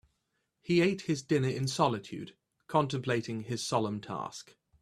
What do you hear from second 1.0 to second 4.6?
his dinner in solitude, contemplating his solemn task.